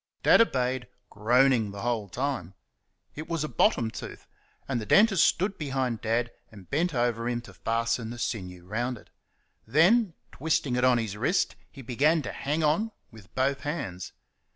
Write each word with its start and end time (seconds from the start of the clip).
Dad 0.23 0.41
obeyed, 0.41 0.87
groaning 1.11 1.69
the 1.69 1.83
whole 1.83 2.09
time. 2.09 2.55
It 3.13 3.29
was 3.29 3.43
a 3.43 3.47
bottom 3.47 3.91
tooth, 3.91 4.25
and 4.67 4.81
the 4.81 4.85
dentist 4.87 5.23
stood 5.23 5.59
behind 5.59 6.01
Dad 6.01 6.31
and 6.51 6.67
bent 6.67 6.95
over 6.95 7.29
him 7.29 7.39
to 7.41 7.53
fasten 7.53 8.09
the 8.09 8.17
sinew 8.17 8.65
round 8.65 8.97
it. 8.97 9.11
Then, 9.67 10.15
twisting 10.31 10.75
it 10.75 10.83
on 10.83 10.97
his 10.97 11.15
wrist, 11.15 11.55
he 11.71 11.83
began 11.83 12.23
to 12.23 12.31
"hang 12.31 12.63
on" 12.63 12.89
with 13.11 13.35
both 13.35 13.59
hands. 13.59 14.11